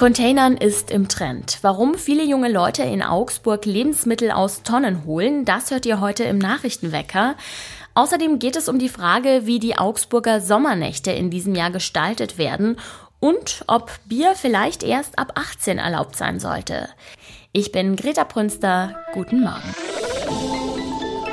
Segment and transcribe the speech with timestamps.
[0.00, 1.58] Containern ist im Trend.
[1.60, 6.38] Warum viele junge Leute in Augsburg Lebensmittel aus Tonnen holen, das hört ihr heute im
[6.38, 7.34] Nachrichtenwecker.
[7.92, 12.78] Außerdem geht es um die Frage, wie die Augsburger Sommernächte in diesem Jahr gestaltet werden
[13.18, 16.88] und ob Bier vielleicht erst ab 18 erlaubt sein sollte.
[17.52, 18.96] Ich bin Greta Prünster.
[19.12, 19.74] Guten Morgen.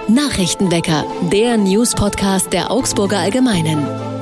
[0.10, 4.17] Nachrichtenwecker, der News-Podcast der Augsburger Allgemeinen.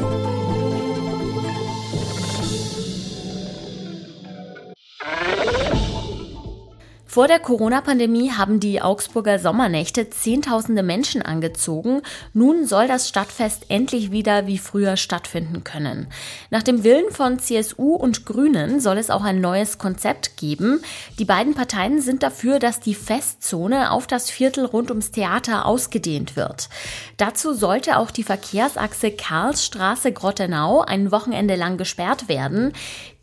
[7.15, 12.01] Vor der Corona-Pandemie haben die Augsburger Sommernächte Zehntausende Menschen angezogen.
[12.33, 16.07] Nun soll das Stadtfest endlich wieder wie früher stattfinden können.
[16.49, 20.81] Nach dem Willen von CSU und Grünen soll es auch ein neues Konzept geben.
[21.17, 26.35] Die beiden Parteien sind dafür, dass die Festzone auf das Viertel rund ums Theater ausgedehnt
[26.35, 26.67] wird.
[27.15, 32.73] Dazu sollte auch die Verkehrsachse Karlsstraße-Grottenau ein Wochenende lang gesperrt werden.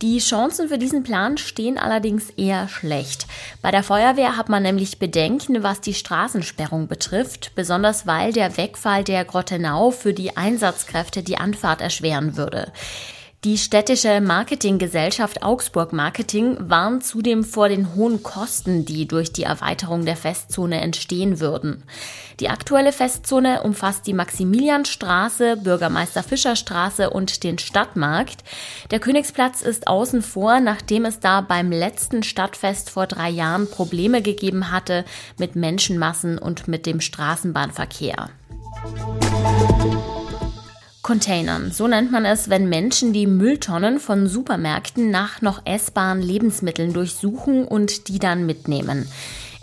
[0.03, 3.29] Die Chancen für diesen Plan stehen allerdings eher schlecht.
[3.63, 9.05] Bei der Feuerwehr hat man nämlich Bedenken, was die Straßensperrung betrifft, besonders weil der Wegfall
[9.05, 12.73] der Grottenau für die Einsatzkräfte die Anfahrt erschweren würde.
[13.45, 20.05] Die städtische Marketinggesellschaft Augsburg Marketing warnt zudem vor den hohen Kosten, die durch die Erweiterung
[20.05, 21.83] der Festzone entstehen würden.
[22.39, 28.45] Die aktuelle Festzone umfasst die Maximilianstraße, Bürgermeister Fischer Straße und den Stadtmarkt.
[28.93, 34.23] Der Königsplatz ist außen vor, nachdem es da beim letzten Stadtfest vor drei Jahren Probleme
[34.23, 35.05] gegeben hatte
[35.37, 38.29] mit Menschenmassen und mit dem Straßenbahnverkehr.
[41.03, 41.73] Containern.
[41.73, 47.67] So nennt man es, wenn Menschen die Mülltonnen von Supermärkten nach noch essbaren Lebensmitteln durchsuchen
[47.67, 49.09] und die dann mitnehmen.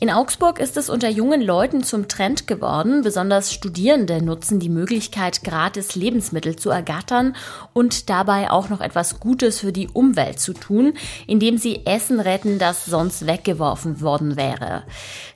[0.02, 3.02] In Augsburg ist es unter jungen Leuten zum Trend geworden.
[3.02, 7.36] Besonders Studierende nutzen die Möglichkeit, gratis Lebensmittel zu ergattern
[7.74, 10.94] und dabei auch noch etwas Gutes für die Umwelt zu tun,
[11.28, 14.84] indem sie Essen retten, das sonst weggeworfen worden wäre.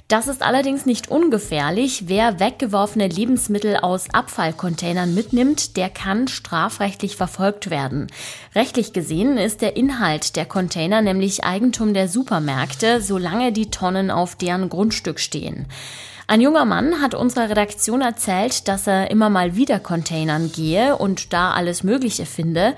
[0.08, 2.04] Das ist allerdings nicht ungefährlich.
[2.08, 8.08] Wer weggeworfene Lebensmittel aus Abfallcontainern mitnimmt, der kann strafrechtlich verfolgt werden.
[8.54, 14.36] Rechtlich gesehen ist der Inhalt der Container nämlich Eigentum der Supermärkte, solange die Tonnen auf
[14.36, 15.68] deren Grundstück stehen.
[16.26, 21.34] Ein junger Mann hat unserer Redaktion erzählt, dass er immer mal wieder Containern gehe und
[21.34, 22.76] da alles Mögliche finde.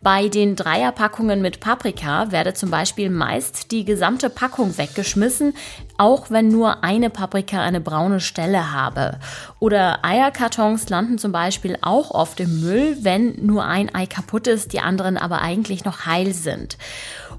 [0.00, 5.54] Bei den Dreierpackungen mit Paprika werde zum Beispiel meist die gesamte Packung weggeschmissen,
[5.96, 9.18] auch wenn nur eine Paprika eine braune Stelle habe.
[9.58, 14.72] Oder Eierkartons landen zum Beispiel auch oft im Müll, wenn nur ein Ei kaputt ist,
[14.72, 16.78] die anderen aber eigentlich noch heil sind.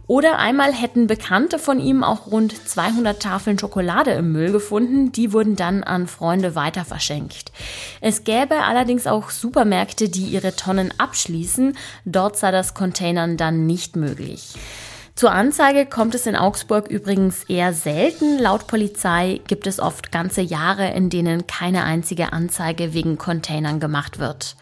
[0.09, 5.11] Oder einmal hätten Bekannte von ihm auch rund 200 Tafeln Schokolade im Müll gefunden.
[5.11, 7.51] Die wurden dann an Freunde weiter verschenkt.
[8.01, 11.77] Es gäbe allerdings auch Supermärkte, die ihre Tonnen abschließen.
[12.05, 14.55] Dort sei das Containern dann nicht möglich.
[15.19, 18.39] Zur Anzeige kommt es in Augsburg übrigens eher selten.
[18.39, 24.19] Laut Polizei gibt es oft ganze Jahre, in denen keine einzige Anzeige wegen Containern gemacht
[24.19, 24.55] wird.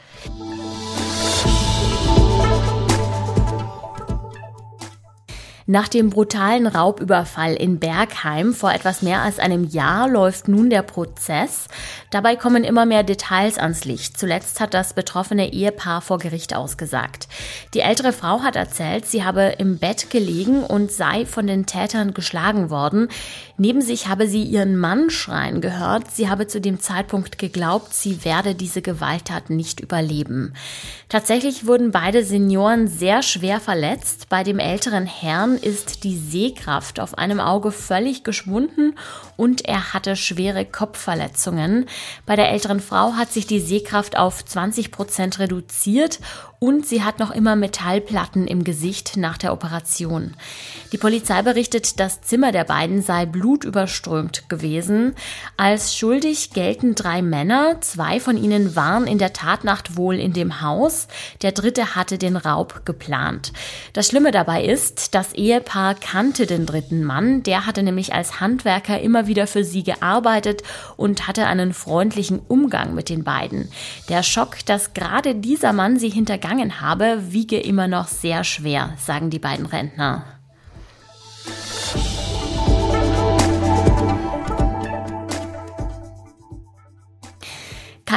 [5.70, 10.82] Nach dem brutalen Raubüberfall in Bergheim vor etwas mehr als einem Jahr läuft nun der
[10.82, 11.68] Prozess.
[12.10, 14.18] Dabei kommen immer mehr Details ans Licht.
[14.18, 17.28] Zuletzt hat das betroffene Ehepaar vor Gericht ausgesagt.
[17.74, 22.14] Die ältere Frau hat erzählt, sie habe im Bett gelegen und sei von den Tätern
[22.14, 23.10] geschlagen worden.
[23.58, 26.10] Neben sich habe sie ihren Mann schreien gehört.
[26.12, 30.54] Sie habe zu dem Zeitpunkt geglaubt, sie werde diese Gewalttat nicht überleben.
[31.10, 34.30] Tatsächlich wurden beide Senioren sehr schwer verletzt.
[34.30, 38.96] Bei dem älteren Herrn ist die Sehkraft auf einem Auge völlig geschwunden
[39.36, 41.86] und er hatte schwere Kopfverletzungen.
[42.26, 46.20] Bei der älteren Frau hat sich die Sehkraft auf 20 Prozent reduziert
[46.60, 50.34] und sie hat noch immer Metallplatten im Gesicht nach der Operation.
[50.92, 55.14] Die Polizei berichtet, das Zimmer der beiden sei blutüberströmt gewesen.
[55.56, 57.80] Als schuldig gelten drei Männer.
[57.82, 61.08] Zwei von ihnen waren in der Tatnacht wohl in dem Haus.
[61.44, 63.54] Der dritte hatte den Raub geplant.
[63.94, 67.42] Das Schlimme dabei ist, das Ehepaar kannte den dritten Mann.
[67.42, 70.62] Der hatte nämlich als Handwerker immer wieder für sie gearbeitet
[70.98, 73.70] und hatte einen freundlichen Umgang mit den beiden.
[74.10, 79.30] Der Schock, dass gerade dieser Mann sie hintergangen habe, wiege immer noch sehr schwer, sagen
[79.30, 80.26] die beiden Rentner.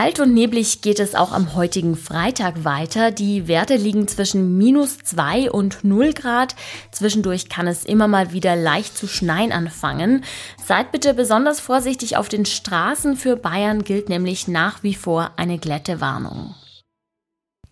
[0.00, 3.10] Kalt und neblig geht es auch am heutigen Freitag weiter.
[3.10, 6.56] Die Werte liegen zwischen minus zwei und null Grad.
[6.90, 10.24] Zwischendurch kann es immer mal wieder leicht zu schneien anfangen.
[10.64, 13.14] Seid bitte besonders vorsichtig auf den Straßen.
[13.14, 16.54] Für Bayern gilt nämlich nach wie vor eine Glättewarnung.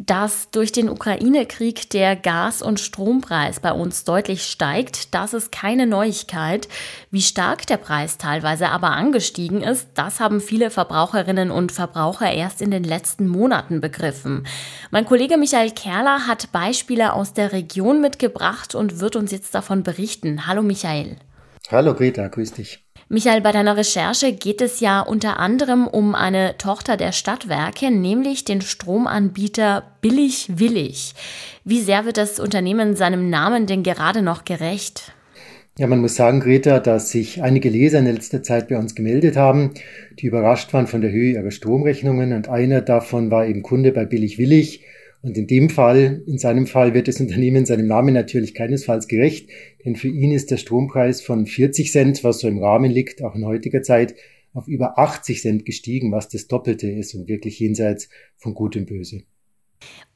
[0.00, 5.88] Dass durch den Ukraine-Krieg der Gas- und Strompreis bei uns deutlich steigt, das ist keine
[5.88, 6.68] Neuigkeit.
[7.10, 12.62] Wie stark der Preis teilweise aber angestiegen ist, das haben viele Verbraucherinnen und Verbraucher erst
[12.62, 14.46] in den letzten Monaten begriffen.
[14.92, 19.82] Mein Kollege Michael Kerler hat Beispiele aus der Region mitgebracht und wird uns jetzt davon
[19.82, 20.46] berichten.
[20.46, 21.16] Hallo Michael.
[21.70, 22.82] Hallo Greta, grüß dich.
[23.10, 28.44] Michael, bei deiner Recherche geht es ja unter anderem um eine Tochter der Stadtwerke, nämlich
[28.44, 31.14] den Stromanbieter Billig Willig.
[31.64, 35.12] Wie sehr wird das Unternehmen seinem Namen denn gerade noch gerecht?
[35.78, 39.36] Ja, man muss sagen, Greta, dass sich einige Leser in letzter Zeit bei uns gemeldet
[39.36, 39.74] haben,
[40.18, 44.06] die überrascht waren von der Höhe ihrer Stromrechnungen und einer davon war eben Kunde bei
[44.06, 44.84] Billig Willig
[45.20, 49.50] und in dem Fall, in seinem Fall wird das Unternehmen seinem Namen natürlich keinesfalls gerecht,
[49.84, 53.34] denn für ihn ist der Strompreis von 40 Cent, was so im Rahmen liegt, auch
[53.34, 54.14] in heutiger Zeit,
[54.54, 58.86] auf über 80 Cent gestiegen, was das Doppelte ist und wirklich jenseits von Gut und
[58.86, 59.22] Böse.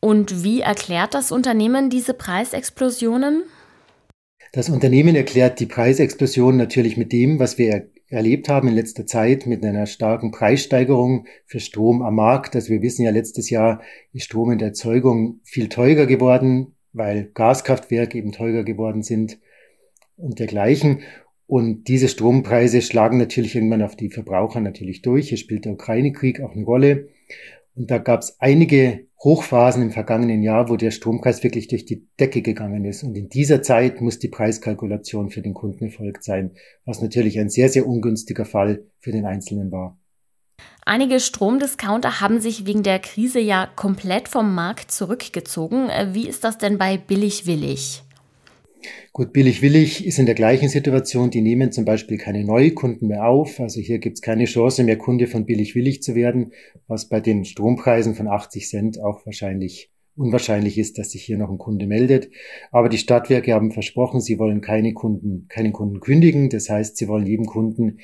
[0.00, 3.44] Und wie erklärt das Unternehmen diese Preisexplosionen?
[4.52, 9.46] Das Unternehmen erklärt die Preisexplosion natürlich mit dem, was wir erlebt haben in letzter Zeit
[9.46, 12.54] mit einer starken Preissteigerung für Strom am Markt.
[12.54, 13.80] Also wir wissen ja, letztes Jahr
[14.12, 19.38] ist Strom in der Erzeugung viel teurer geworden, weil Gaskraftwerke eben teurer geworden sind
[20.16, 21.00] und dergleichen.
[21.46, 25.30] Und diese Strompreise schlagen natürlich irgendwann auf die Verbraucher natürlich durch.
[25.30, 27.08] Hier spielt der Ukraine-Krieg auch eine Rolle.
[27.74, 32.06] Und da gab es einige Hochphasen im vergangenen Jahr, wo der Strompreis wirklich durch die
[32.18, 33.02] Decke gegangen ist.
[33.02, 36.52] Und in dieser Zeit muss die Preiskalkulation für den Kunden erfolgt sein,
[36.84, 39.98] was natürlich ein sehr, sehr ungünstiger Fall für den Einzelnen war.
[40.84, 45.88] Einige Stromdiscounter haben sich wegen der Krise ja komplett vom Markt zurückgezogen.
[46.12, 48.02] Wie ist das denn bei Billig Willig?
[49.12, 51.30] Gut, billig-willig ist in der gleichen Situation.
[51.30, 53.60] Die nehmen zum Beispiel keine Neukunden mehr auf.
[53.60, 56.52] Also hier gibt es keine Chance mehr, Kunde von billig-willig zu werden,
[56.86, 61.50] was bei den Strompreisen von 80 Cent auch wahrscheinlich unwahrscheinlich ist, dass sich hier noch
[61.50, 62.30] ein Kunde meldet.
[62.70, 66.50] Aber die Stadtwerke haben versprochen, sie wollen keine Kunden, keinen Kunden kündigen.
[66.50, 67.98] Das heißt, sie wollen jedem Kunden,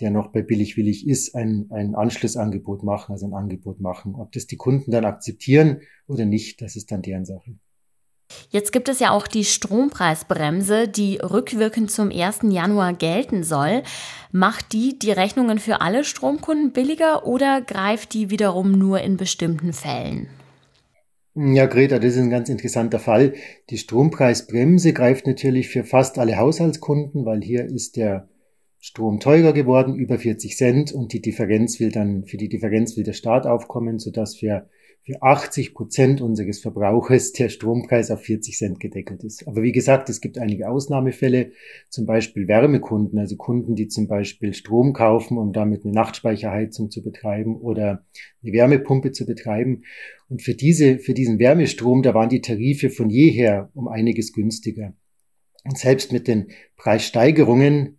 [0.00, 4.14] der noch bei billig-willig ist, ein, ein Anschlussangebot machen, also ein Angebot machen.
[4.14, 7.56] Ob das die Kunden dann akzeptieren oder nicht, das ist dann deren Sache.
[8.50, 12.40] Jetzt gibt es ja auch die Strompreisbremse, die rückwirkend zum 1.
[12.50, 13.82] Januar gelten soll.
[14.32, 19.72] Macht die die Rechnungen für alle Stromkunden billiger oder greift die wiederum nur in bestimmten
[19.72, 20.28] Fällen?
[21.34, 23.34] Ja, Greta, das ist ein ganz interessanter Fall.
[23.70, 28.28] Die Strompreisbremse greift natürlich für fast alle Haushaltskunden, weil hier ist der
[28.80, 33.04] Strom teurer geworden, über 40 Cent, und die Differenz will dann, für die Differenz will
[33.04, 34.68] der Staat aufkommen, sodass für
[35.08, 39.48] für 80 Prozent unseres Verbrauchers der Strompreis auf 40 Cent gedeckelt ist.
[39.48, 41.52] Aber wie gesagt, es gibt einige Ausnahmefälle,
[41.88, 47.02] zum Beispiel Wärmekunden, also Kunden, die zum Beispiel Strom kaufen, um damit eine Nachtspeicherheizung zu
[47.02, 48.04] betreiben oder
[48.42, 49.84] eine Wärmepumpe zu betreiben.
[50.28, 54.92] Und für diese, für diesen Wärmestrom, da waren die Tarife von jeher um einiges günstiger.
[55.64, 57.97] Und selbst mit den Preissteigerungen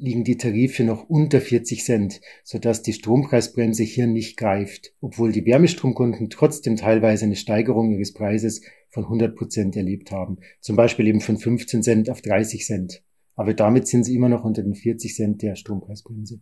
[0.00, 5.44] liegen die Tarife noch unter 40 Cent, sodass die Strompreisbremse hier nicht greift, obwohl die
[5.44, 11.20] Wärmestromkunden trotzdem teilweise eine Steigerung ihres Preises von 100 Prozent erlebt haben, zum Beispiel eben
[11.20, 13.02] von 15 Cent auf 30 Cent.
[13.36, 16.40] Aber damit sind sie immer noch unter den 40 Cent der Strompreisbremse.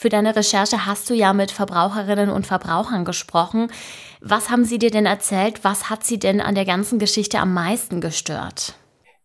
[0.00, 3.68] Für deine Recherche hast du ja mit Verbraucherinnen und Verbrauchern gesprochen.
[4.20, 5.64] Was haben sie dir denn erzählt?
[5.64, 8.78] Was hat sie denn an der ganzen Geschichte am meisten gestört?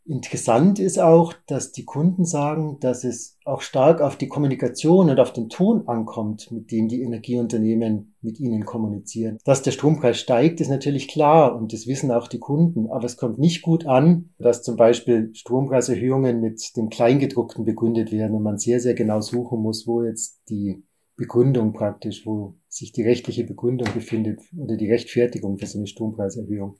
[0.05, 5.17] Interessant ist auch, dass die Kunden sagen, dass es auch stark auf die Kommunikation und
[5.17, 9.37] auf den Ton ankommt, mit dem die Energieunternehmen mit ihnen kommunizieren.
[9.45, 12.89] Dass der Strompreis steigt, ist natürlich klar und das wissen auch die Kunden.
[12.89, 18.35] Aber es kommt nicht gut an, dass zum Beispiel Strompreiserhöhungen mit dem Kleingedruckten begründet werden
[18.35, 20.83] und man sehr, sehr genau suchen muss, wo jetzt die
[21.15, 26.75] Begründung praktisch, wo sich die rechtliche Begründung befindet oder die Rechtfertigung für so eine Strompreiserhöhung.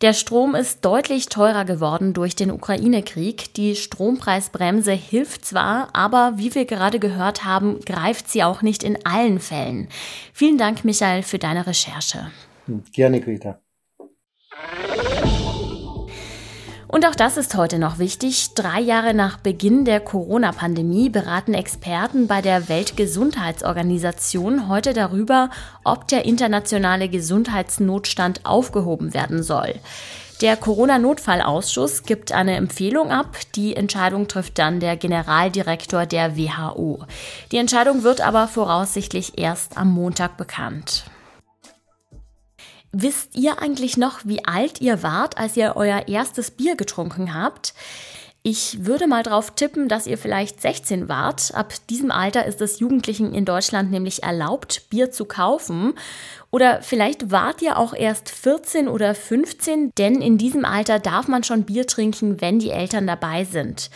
[0.00, 3.52] Der Strom ist deutlich teurer geworden durch den Ukraine-Krieg.
[3.52, 9.04] Die Strompreisbremse hilft zwar, aber wie wir gerade gehört haben, greift sie auch nicht in
[9.04, 9.88] allen Fällen.
[10.32, 12.30] Vielen Dank, Michael, für deine Recherche.
[12.92, 13.60] Gerne, Greta.
[16.90, 18.54] Und auch das ist heute noch wichtig.
[18.54, 25.50] Drei Jahre nach Beginn der Corona-Pandemie beraten Experten bei der Weltgesundheitsorganisation heute darüber,
[25.84, 29.76] ob der internationale Gesundheitsnotstand aufgehoben werden soll.
[30.40, 33.36] Der Corona-Notfallausschuss gibt eine Empfehlung ab.
[33.54, 37.04] Die Entscheidung trifft dann der Generaldirektor der WHO.
[37.52, 41.04] Die Entscheidung wird aber voraussichtlich erst am Montag bekannt.
[42.92, 47.72] Wisst ihr eigentlich noch, wie alt ihr wart, als ihr euer erstes Bier getrunken habt?
[48.42, 51.54] Ich würde mal drauf tippen, dass ihr vielleicht 16 wart.
[51.54, 55.92] Ab diesem Alter ist es Jugendlichen in Deutschland nämlich erlaubt, Bier zu kaufen.
[56.50, 61.44] Oder vielleicht wart ihr auch erst 14 oder 15, denn in diesem Alter darf man
[61.44, 63.90] schon Bier trinken, wenn die Eltern dabei sind.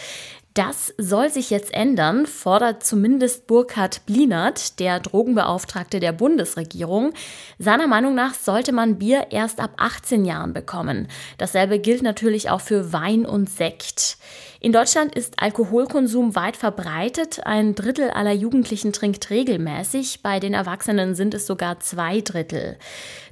[0.54, 7.12] Das soll sich jetzt ändern, fordert zumindest Burkhard Blinert, der Drogenbeauftragte der Bundesregierung.
[7.58, 11.08] Seiner Meinung nach sollte man Bier erst ab 18 Jahren bekommen.
[11.38, 14.16] Dasselbe gilt natürlich auch für Wein und Sekt.
[14.64, 17.44] In Deutschland ist Alkoholkonsum weit verbreitet.
[17.44, 20.22] Ein Drittel aller Jugendlichen trinkt regelmäßig.
[20.22, 22.78] Bei den Erwachsenen sind es sogar zwei Drittel.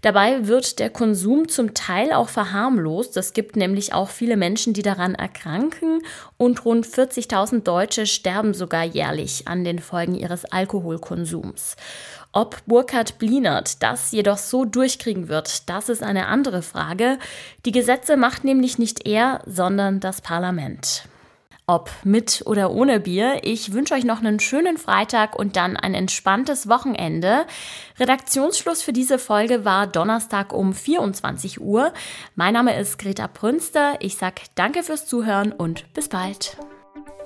[0.02, 3.16] Dabei wird der Konsum zum Teil auch verharmlost.
[3.16, 6.02] Es gibt nämlich auch viele Menschen, die daran erkranken
[6.36, 11.76] und rund 40.000 Deutsche sterben sogar jährlich an den Folgen ihres Alkoholkonsums.
[12.32, 17.18] Ob Burkhard Blinert das jedoch so durchkriegen wird, das ist eine andere Frage.
[17.66, 21.04] Die Gesetze macht nämlich nicht er, sondern das Parlament.
[21.66, 25.94] Ob mit oder ohne Bier, ich wünsche euch noch einen schönen Freitag und dann ein
[25.94, 27.46] entspanntes Wochenende.
[28.00, 31.92] Redaktionsschluss für diese Folge war Donnerstag um 24 Uhr.
[32.34, 33.94] Mein Name ist Greta Prünster.
[34.00, 36.56] Ich sag danke fürs Zuhören und bis bald.